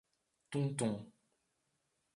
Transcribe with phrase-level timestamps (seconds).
[0.51, 0.89] Tuntum